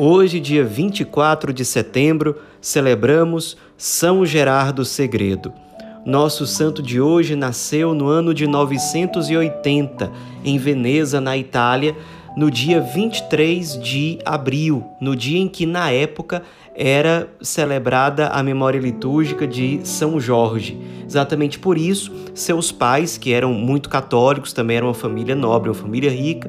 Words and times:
Hoje, 0.00 0.38
dia 0.38 0.64
24 0.64 1.52
de 1.52 1.64
setembro, 1.64 2.36
celebramos 2.60 3.56
São 3.76 4.24
Gerardo 4.24 4.84
Segredo. 4.84 5.52
Nosso 6.06 6.46
santo 6.46 6.80
de 6.80 7.00
hoje 7.00 7.34
nasceu 7.34 7.92
no 7.94 8.06
ano 8.06 8.32
de 8.32 8.46
980, 8.46 10.12
em 10.44 10.56
Veneza, 10.56 11.20
na 11.20 11.36
Itália, 11.36 11.96
no 12.36 12.48
dia 12.48 12.80
23 12.80 13.82
de 13.82 14.20
abril, 14.24 14.84
no 15.00 15.16
dia 15.16 15.40
em 15.40 15.48
que, 15.48 15.66
na 15.66 15.90
época, 15.90 16.44
era 16.76 17.28
celebrada 17.40 18.28
a 18.28 18.40
memória 18.40 18.78
litúrgica 18.78 19.48
de 19.48 19.80
São 19.82 20.20
Jorge. 20.20 20.78
Exatamente 21.04 21.58
por 21.58 21.76
isso, 21.76 22.12
seus 22.34 22.70
pais, 22.70 23.18
que 23.18 23.32
eram 23.32 23.52
muito 23.52 23.88
católicos, 23.88 24.52
também 24.52 24.76
eram 24.76 24.86
uma 24.86 24.94
família 24.94 25.34
nobre, 25.34 25.70
uma 25.70 25.74
família 25.74 26.08
rica, 26.08 26.48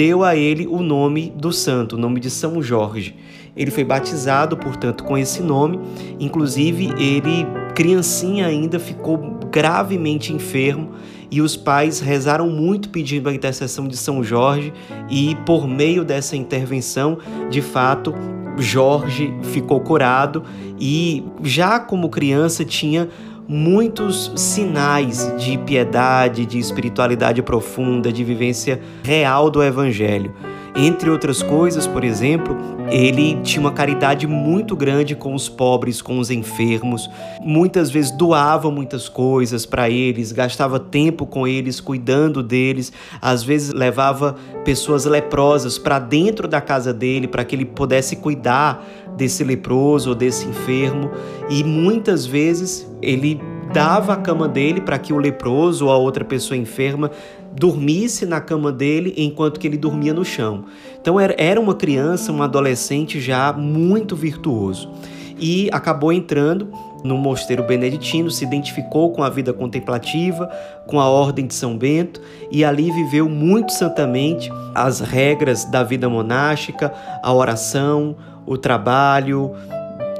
deu 0.00 0.24
a 0.24 0.34
ele 0.34 0.66
o 0.66 0.80
nome 0.82 1.30
do 1.36 1.52
santo, 1.52 1.94
o 1.94 1.98
nome 1.98 2.20
de 2.20 2.30
São 2.30 2.62
Jorge. 2.62 3.14
Ele 3.54 3.70
foi 3.70 3.84
batizado, 3.84 4.56
portanto, 4.56 5.04
com 5.04 5.18
esse 5.18 5.42
nome. 5.42 5.78
Inclusive, 6.18 6.86
ele, 6.98 7.46
criancinha 7.74 8.46
ainda, 8.46 8.78
ficou 8.78 9.18
gravemente 9.52 10.32
enfermo 10.32 10.92
e 11.30 11.42
os 11.42 11.54
pais 11.54 12.00
rezaram 12.00 12.48
muito 12.48 12.88
pedindo 12.88 13.28
a 13.28 13.34
intercessão 13.34 13.86
de 13.86 13.94
São 13.94 14.24
Jorge 14.24 14.72
e 15.10 15.36
por 15.44 15.68
meio 15.68 16.02
dessa 16.02 16.34
intervenção, 16.34 17.18
de 17.50 17.60
fato, 17.60 18.14
Jorge 18.56 19.34
ficou 19.42 19.80
curado 19.80 20.42
e 20.80 21.22
já 21.42 21.78
como 21.78 22.08
criança 22.08 22.64
tinha 22.64 23.06
muitos 23.52 24.30
sinais 24.36 25.34
de 25.36 25.58
piedade, 25.58 26.46
de 26.46 26.56
espiritualidade 26.56 27.42
profunda, 27.42 28.12
de 28.12 28.22
vivência 28.22 28.80
real 29.02 29.50
do 29.50 29.60
evangelho. 29.60 30.32
Entre 30.76 31.10
outras 31.10 31.42
coisas, 31.42 31.84
por 31.84 32.04
exemplo, 32.04 32.56
ele 32.90 33.40
tinha 33.42 33.60
uma 33.60 33.72
caridade 33.72 34.24
muito 34.26 34.76
grande 34.76 35.16
com 35.16 35.34
os 35.34 35.48
pobres, 35.48 36.00
com 36.00 36.20
os 36.20 36.30
enfermos. 36.30 37.10
Muitas 37.42 37.90
vezes 37.90 38.12
doava 38.12 38.70
muitas 38.70 39.08
coisas 39.08 39.66
para 39.66 39.90
eles, 39.90 40.30
gastava 40.30 40.78
tempo 40.78 41.26
com 41.26 41.46
eles, 41.46 41.80
cuidando 41.80 42.40
deles. 42.40 42.92
Às 43.20 43.42
vezes 43.42 43.74
levava 43.74 44.36
pessoas 44.64 45.04
leprosas 45.04 45.76
para 45.76 45.98
dentro 45.98 46.46
da 46.46 46.60
casa 46.60 46.94
dele 46.94 47.26
para 47.26 47.44
que 47.44 47.56
ele 47.56 47.64
pudesse 47.64 48.14
cuidar 48.14 48.86
desse 49.16 49.44
leproso 49.44 50.10
ou 50.10 50.14
desse 50.14 50.46
enfermo. 50.46 51.10
E 51.48 51.62
muitas 51.64 52.26
vezes 52.26 52.90
ele 53.02 53.40
dava 53.72 54.14
a 54.14 54.16
cama 54.16 54.48
dele 54.48 54.80
para 54.80 54.98
que 54.98 55.12
o 55.12 55.18
leproso 55.18 55.86
ou 55.86 55.92
a 55.92 55.96
outra 55.96 56.24
pessoa 56.24 56.56
enferma 56.56 57.10
dormisse 57.52 58.24
na 58.26 58.40
cama 58.40 58.70
dele 58.70 59.12
enquanto 59.16 59.58
que 59.58 59.66
ele 59.66 59.76
dormia 59.76 60.14
no 60.14 60.24
chão. 60.24 60.64
Então 61.00 61.18
era 61.18 61.60
uma 61.60 61.74
criança, 61.74 62.32
um 62.32 62.42
adolescente 62.42 63.20
já 63.20 63.52
muito 63.52 64.14
virtuoso. 64.14 64.90
E 65.38 65.68
acabou 65.72 66.12
entrando 66.12 66.68
no 67.04 67.16
mosteiro 67.16 67.62
beneditino, 67.62 68.30
se 68.30 68.44
identificou 68.44 69.12
com 69.12 69.22
a 69.22 69.30
vida 69.30 69.52
contemplativa, 69.52 70.50
com 70.86 71.00
a 71.00 71.08
ordem 71.08 71.46
de 71.46 71.54
São 71.54 71.76
Bento 71.76 72.20
e 72.50 72.64
ali 72.64 72.90
viveu 72.90 73.28
muito 73.28 73.72
santamente 73.72 74.50
as 74.74 75.00
regras 75.00 75.64
da 75.64 75.82
vida 75.82 76.08
monástica, 76.08 76.92
a 77.22 77.32
oração, 77.32 78.16
o 78.46 78.56
trabalho, 78.56 79.52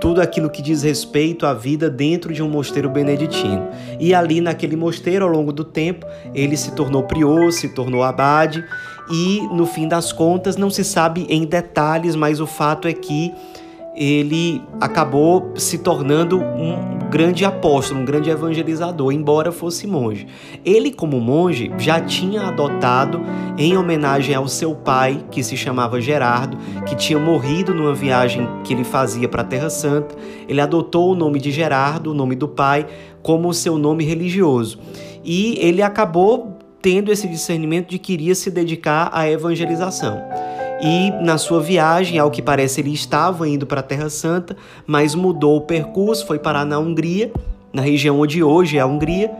tudo 0.01 0.23
aquilo 0.23 0.49
que 0.49 0.63
diz 0.63 0.83
respeito 0.83 1.45
à 1.45 1.53
vida 1.53 1.91
dentro 1.91 2.33
de 2.33 2.43
um 2.43 2.49
mosteiro 2.49 2.89
beneditino. 2.89 3.69
E 4.01 4.15
ali 4.15 4.41
naquele 4.41 4.75
mosteiro, 4.75 5.25
ao 5.25 5.31
longo 5.31 5.53
do 5.53 5.63
tempo, 5.63 6.07
ele 6.35 6.57
se 6.57 6.73
tornou 6.73 7.03
prior, 7.03 7.53
se 7.53 7.69
tornou 7.69 8.03
abade 8.03 8.65
e 9.11 9.41
no 9.53 9.67
fim 9.67 9.87
das 9.87 10.13
contas 10.13 10.57
não 10.57 10.71
se 10.71 10.85
sabe 10.85 11.27
em 11.29 11.45
detalhes, 11.45 12.17
mas 12.17 12.41
o 12.41 12.47
fato 12.47 12.89
é 12.89 12.93
que 12.93 13.33
ele 13.95 14.63
acabou 14.81 15.53
se 15.57 15.79
tornando 15.79 16.39
um 16.39 16.99
grande 17.11 17.45
apóstolo, 17.45 18.01
um 18.01 18.05
grande 18.05 18.31
evangelizador, 18.31 19.13
embora 19.13 19.51
fosse 19.51 19.87
monge. 19.87 20.29
Ele, 20.65 20.93
como 20.93 21.21
monge, 21.21 21.73
já 21.77 22.01
tinha 22.01 22.43
adotado, 22.43 23.21
em 23.59 23.77
homenagem 23.77 24.35
ao 24.35 24.47
seu 24.47 24.75
pai, 24.75 25.25
que 25.31 25.43
se 25.43 25.57
chamava 25.57 26.01
Gerardo, 26.01 26.57
que 26.87 26.95
tinha 26.95 27.19
morrido 27.19 27.75
numa 27.75 27.93
viagem 27.93 28.49
que 28.63 28.73
ele 28.73 28.85
fazia 28.85 29.29
para 29.29 29.43
a 29.43 29.45
Terra 29.45 29.69
Santa, 29.69 30.15
ele 30.49 30.61
adotou 30.61 31.11
o 31.11 31.17
nome 31.17 31.41
de 31.41 31.51
Gerardo, 31.51 32.13
o 32.13 32.15
nome 32.15 32.37
do 32.37 32.47
pai, 32.47 32.87
como 33.23 33.53
seu 33.53 33.77
nome 33.77 34.05
religioso. 34.05 34.79
E 35.25 35.59
ele 35.59 35.83
acabou 35.83 36.57
tendo 36.81 37.11
esse 37.13 37.29
discernimento 37.29 37.91
de 37.91 37.99
que 37.99 38.13
iria 38.13 38.35
se 38.35 38.51
dedicar 38.51 39.11
à 39.13 39.29
evangelização 39.29 40.23
e 40.83 41.11
na 41.23 41.37
sua 41.37 41.61
viagem, 41.61 42.19
ao 42.19 42.31
que 42.31 42.41
parece, 42.41 42.81
ele 42.81 42.93
estava 42.93 43.49
indo 43.49 43.67
para 43.67 43.81
a 43.81 43.83
Terra 43.83 44.09
Santa, 44.09 44.57
mas 44.87 45.15
mudou 45.15 45.57
o 45.57 45.61
percurso, 45.61 46.27
foi 46.27 46.39
parar 46.39 46.65
na 46.65 46.79
Hungria, 46.79 47.31
na 47.73 47.83
região 47.83 48.19
onde 48.21 48.43
hoje 48.43 48.79
é 48.79 48.81
a 48.81 48.87
Hungria, 48.87 49.31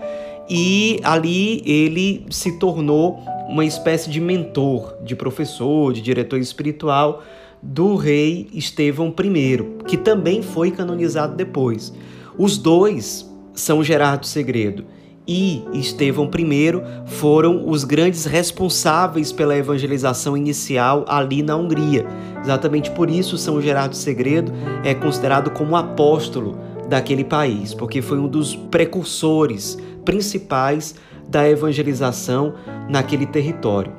e 0.49 1.01
ali 1.03 1.63
ele 1.65 2.27
se 2.31 2.59
tornou 2.59 3.21
uma 3.49 3.65
espécie 3.65 4.11
de 4.11 4.21
mentor, 4.21 4.97
de 5.03 5.17
professor, 5.17 5.93
de 5.93 6.01
diretor 6.01 6.39
espiritual 6.39 7.23
do 7.63 7.97
rei 7.97 8.49
Estevão 8.53 9.09
I, 9.09 9.85
que 9.87 9.97
também 9.97 10.43
foi 10.43 10.71
canonizado 10.71 11.37
depois. 11.37 11.93
Os 12.39 12.57
dois 12.57 13.29
são 13.55 13.83
Gerardo 13.83 14.27
Segredo 14.27 14.85
e 15.31 15.63
Estevão 15.73 16.29
I 16.37 16.83
foram 17.07 17.69
os 17.69 17.85
grandes 17.85 18.25
responsáveis 18.25 19.31
pela 19.31 19.57
evangelização 19.57 20.37
inicial 20.37 21.05
ali 21.07 21.41
na 21.41 21.55
Hungria. 21.55 22.05
Exatamente 22.43 22.91
por 22.91 23.09
isso 23.09 23.39
São 23.39 23.63
Gerardo 23.63 23.95
Segredo 23.95 24.53
é 24.83 24.93
considerado 24.93 25.53
como 25.53 25.77
apóstolo 25.77 26.59
daquele 26.89 27.23
país, 27.23 27.73
porque 27.73 28.03
foi 28.03 28.19
um 28.19 28.27
dos 28.27 28.57
precursores 28.57 29.79
principais 30.05 30.97
da 31.29 31.49
evangelização 31.49 32.55
naquele 32.89 33.25
território. 33.25 33.93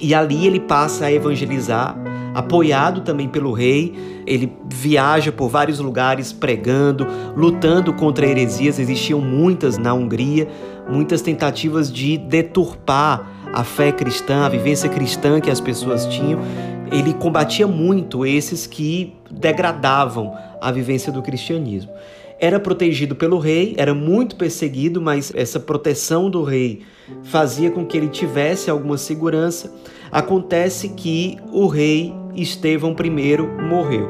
E 0.00 0.14
ali 0.14 0.46
ele 0.46 0.60
passa 0.60 1.04
a 1.04 1.12
evangelizar, 1.12 1.94
apoiado 2.36 3.00
também 3.00 3.26
pelo 3.26 3.50
rei. 3.52 3.94
Ele 4.26 4.52
viaja 4.70 5.32
por 5.32 5.48
vários 5.48 5.80
lugares 5.80 6.34
pregando, 6.34 7.06
lutando 7.34 7.94
contra 7.94 8.26
heresias. 8.26 8.78
Existiam 8.78 9.20
muitas 9.20 9.78
na 9.78 9.94
Hungria, 9.94 10.46
muitas 10.86 11.22
tentativas 11.22 11.90
de 11.90 12.18
deturpar 12.18 13.26
a 13.54 13.64
fé 13.64 13.90
cristã, 13.90 14.44
a 14.44 14.50
vivência 14.50 14.88
cristã 14.88 15.40
que 15.40 15.50
as 15.50 15.60
pessoas 15.60 16.04
tinham. 16.06 16.40
Ele 16.92 17.14
combatia 17.14 17.66
muito 17.66 18.26
esses 18.26 18.66
que 18.66 19.14
degradavam 19.30 20.34
a 20.60 20.70
vivência 20.70 21.10
do 21.10 21.22
cristianismo. 21.22 21.90
Era 22.38 22.60
protegido 22.60 23.16
pelo 23.16 23.38
rei, 23.38 23.74
era 23.78 23.94
muito 23.94 24.36
perseguido, 24.36 25.00
mas 25.00 25.32
essa 25.34 25.58
proteção 25.58 26.28
do 26.28 26.42
rei 26.42 26.82
fazia 27.22 27.70
com 27.70 27.86
que 27.86 27.96
ele 27.96 28.08
tivesse 28.08 28.68
alguma 28.68 28.98
segurança. 28.98 29.72
Acontece 30.12 30.90
que 30.90 31.38
o 31.50 31.66
rei 31.66 32.14
Estevão 32.36 32.94
I 32.98 33.38
morreu. 33.68 34.08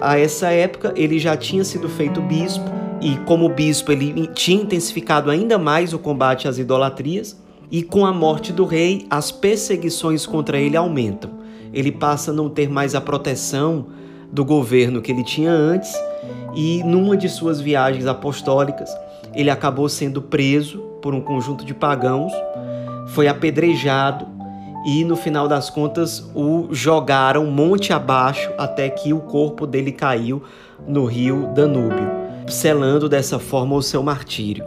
A 0.00 0.18
essa 0.18 0.50
época 0.50 0.92
ele 0.96 1.18
já 1.18 1.36
tinha 1.36 1.64
sido 1.64 1.88
feito 1.88 2.20
bispo 2.20 2.64
e 3.00 3.16
como 3.26 3.48
bispo 3.48 3.92
ele 3.92 4.26
tinha 4.28 4.62
intensificado 4.62 5.30
ainda 5.30 5.58
mais 5.58 5.92
o 5.92 5.98
combate 5.98 6.48
às 6.48 6.58
idolatrias 6.58 7.38
e 7.70 7.82
com 7.82 8.04
a 8.04 8.12
morte 8.12 8.52
do 8.52 8.64
rei 8.64 9.06
as 9.10 9.30
perseguições 9.30 10.26
contra 10.26 10.58
ele 10.58 10.76
aumentam. 10.76 11.30
Ele 11.72 11.92
passa 11.92 12.30
a 12.30 12.34
não 12.34 12.48
ter 12.48 12.68
mais 12.68 12.94
a 12.94 13.00
proteção 13.00 13.86
do 14.32 14.44
governo 14.44 15.00
que 15.00 15.12
ele 15.12 15.24
tinha 15.24 15.52
antes 15.52 15.92
e 16.54 16.82
numa 16.84 17.16
de 17.16 17.28
suas 17.28 17.60
viagens 17.60 18.06
apostólicas 18.06 18.90
ele 19.34 19.50
acabou 19.50 19.88
sendo 19.88 20.20
preso 20.20 20.78
por 21.00 21.14
um 21.14 21.20
conjunto 21.20 21.64
de 21.64 21.74
pagãos, 21.74 22.32
foi 23.08 23.28
apedrejado 23.28 24.26
e 24.84 25.04
no 25.04 25.16
final 25.16 25.46
das 25.46 25.68
contas 25.68 26.24
o 26.34 26.68
jogaram 26.70 27.46
monte 27.46 27.92
abaixo 27.92 28.50
até 28.56 28.88
que 28.88 29.12
o 29.12 29.20
corpo 29.20 29.66
dele 29.66 29.92
caiu 29.92 30.42
no 30.86 31.04
rio 31.04 31.50
Danúbio, 31.54 32.10
selando 32.48 33.08
dessa 33.08 33.38
forma 33.38 33.76
o 33.76 33.82
seu 33.82 34.02
martírio. 34.02 34.64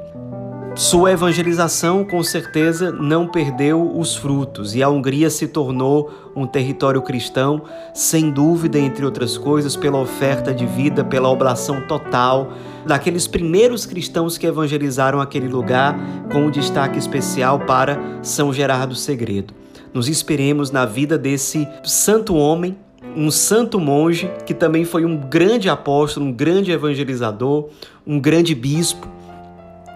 sua 0.76 1.12
evangelização 1.12 2.04
com 2.04 2.24
certeza 2.24 2.92
não 2.92 3.28
perdeu 3.28 3.96
os 3.96 4.16
frutos 4.16 4.76
e 4.76 4.82
a 4.82 4.90
Hungria 4.90 5.30
se 5.30 5.48
tornou 5.48 6.12
um 6.36 6.48
território 6.48 7.02
cristão, 7.02 7.62
sem 7.94 8.32
dúvida, 8.32 8.80
entre 8.80 9.06
outras 9.06 9.38
coisas, 9.38 9.76
pela 9.76 10.00
oferta 10.00 10.54
de 10.54 10.66
vida, 10.66 11.04
pela 11.04 11.30
oblação 11.30 11.82
total 11.88 12.54
daqueles 12.86 13.28
primeiros 13.28 13.86
cristãos 13.86 14.38
que 14.38 14.48
evangelizaram 14.48 15.22
aquele 15.22 15.48
lugar, 15.48 15.96
com 16.32 16.46
um 16.46 16.52
destaque 16.52 16.98
especial 16.98 17.60
para 17.60 18.00
São 18.24 18.52
Gerardo 18.52 18.96
Segredo. 18.96 19.63
Nos 19.94 20.08
inspiremos 20.08 20.72
na 20.72 20.86
vida 20.86 21.18
desse 21.18 21.68
santo 21.84 22.36
homem 22.36 22.76
um 23.16 23.30
santo 23.30 23.80
monge 23.80 24.32
que 24.46 24.54
também 24.54 24.86
foi 24.86 25.06
um 25.06 25.16
grande 25.18 25.70
apóstolo, 25.70 26.26
um 26.26 26.32
grande 26.32 26.72
evangelizador, 26.72 27.70
um 28.08 28.20
grande 28.20 28.56
bispo 28.56 29.08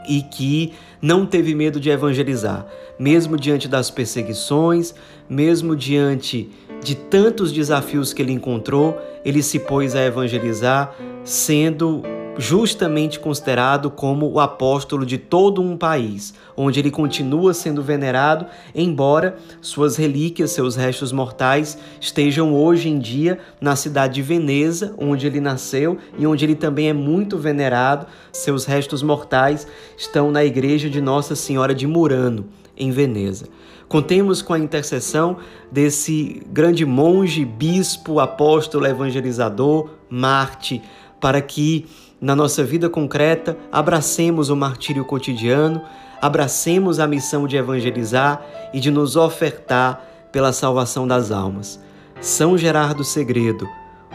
e 0.08 0.22
que 0.22 0.74
não 1.02 1.26
teve 1.26 1.54
medo 1.54 1.80
de 1.80 1.90
evangelizar, 1.90 2.66
mesmo 2.98 3.38
diante 3.38 3.68
das 3.68 3.90
perseguições, 3.90 4.94
mesmo 5.30 5.76
diante 5.76 6.50
de 6.84 6.96
tantos 6.96 7.52
desafios 7.52 8.14
que 8.14 8.22
ele 8.22 8.32
encontrou, 8.32 8.98
ele 9.26 9.44
se 9.44 9.60
pôs 9.60 9.96
a 9.96 10.04
evangelizar, 10.04 10.96
sendo 11.24 12.04
justamente 12.38 13.20
considerado 13.20 13.90
como 13.90 14.30
o 14.32 14.40
apóstolo 14.40 15.06
de 15.06 15.18
todo 15.18 15.62
um 15.62 15.76
país, 15.76 16.34
onde 16.56 16.80
ele 16.80 16.92
continua 16.92 17.54
sendo 17.54 17.82
venerado, 17.82 18.46
embora 18.74 19.38
suas 19.62 19.96
relíquias, 19.96 20.52
seus 20.52 20.76
restos 20.76 21.12
mortais, 21.12 21.78
estejam 22.00 22.54
hoje 22.54 22.90
em 22.90 23.00
dia 23.00 23.40
na 23.60 23.76
cidade 23.76 24.16
de 24.16 24.22
Veneza, 24.22 24.94
onde 24.98 25.26
ele 25.26 25.40
nasceu 25.40 25.98
e 26.18 26.26
onde 26.28 26.46
ele 26.46 26.56
também 26.56 26.90
é 26.90 26.94
muito 26.94 27.38
venerado. 27.38 28.06
Seus 28.32 28.66
restos 28.66 29.02
mortais 29.02 29.68
estão 29.98 30.32
na 30.32 30.46
igreja 30.46 30.90
de 30.90 31.02
Nossa 31.02 31.36
Senhora 31.36 31.74
de 31.74 31.88
Murano, 31.88 32.46
em 32.78 32.92
Veneza. 32.92 33.48
Contemos 33.88 34.42
com 34.42 34.54
a 34.54 34.60
intercessão 34.60 35.38
desse 35.72 36.42
grande 36.52 36.86
monge, 36.86 37.46
bispo, 37.46 38.20
apóstolo, 38.20 38.86
evangelizador, 38.86 39.90
Marte, 40.10 40.82
para 41.20 41.42
que 41.42 41.86
na 42.20 42.36
nossa 42.36 42.64
vida 42.64 42.90
concreta 42.90 43.58
abracemos 43.72 44.50
o 44.50 44.56
martírio 44.56 45.06
cotidiano, 45.06 45.82
abracemos 46.22 47.00
a 47.00 47.08
missão 47.08 47.48
de 47.48 47.58
evangelizar 47.58 48.42
e 48.74 48.80
de 48.80 48.90
nos 48.90 49.16
ofertar 49.16 50.02
pela 50.32 50.52
salvação 50.52 51.08
das 51.08 51.32
almas. 51.32 51.80
São 52.20 52.58
Gerardo 52.58 53.04
Segredo, 53.04 53.68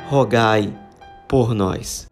rogai 0.08 0.72
por 1.28 1.54
nós. 1.54 2.12